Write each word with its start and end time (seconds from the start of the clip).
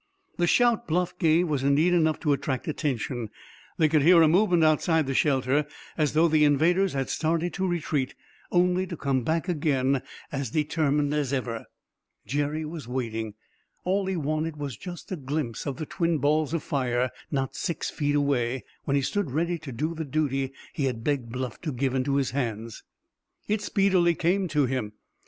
The 0.37 0.47
shout 0.47 0.87
Bluff 0.87 1.15
gave 1.19 1.47
was 1.47 1.61
indeed 1.63 1.93
enough 1.93 2.19
to 2.21 2.33
attract 2.33 2.67
attention. 2.67 3.29
They 3.77 3.87
could 3.87 4.01
hear 4.01 4.23
a 4.23 4.27
movement 4.27 4.63
outside 4.63 5.05
the 5.05 5.13
shelter, 5.13 5.67
as 5.95 6.13
though 6.13 6.27
the 6.27 6.43
invaders 6.43 6.93
had 6.93 7.07
started 7.07 7.53
to 7.53 7.67
retreat, 7.67 8.15
only 8.51 8.87
to 8.87 8.97
come 8.97 9.21
back 9.23 9.47
again, 9.47 10.01
as 10.31 10.49
determined 10.49 11.13
as 11.13 11.31
ever. 11.31 11.65
Jerry 12.25 12.65
was 12.65 12.87
waiting. 12.87 13.35
All 13.83 14.07
he 14.07 14.15
wanted 14.15 14.57
was 14.57 14.75
just 14.75 15.11
a 15.11 15.15
glimpse 15.15 15.67
of 15.67 15.77
the 15.77 15.85
twin 15.85 16.17
balls 16.17 16.51
of 16.55 16.63
fire 16.63 17.11
not 17.29 17.55
six 17.55 17.91
feet 17.91 18.15
away, 18.15 18.63
when 18.85 18.95
he 18.95 19.03
stood 19.03 19.29
ready 19.29 19.59
to 19.59 19.71
do 19.71 19.93
the 19.93 20.03
duty 20.03 20.51
he 20.73 20.85
had 20.85 21.03
begged 21.03 21.31
Bluff 21.31 21.61
to 21.61 21.71
give 21.71 21.93
into 21.93 22.15
his 22.15 22.31
hands. 22.31 22.81
It 23.47 23.61
speedily 23.61 24.15
came 24.15 24.47
to 24.47 24.65
him. 24.65 24.93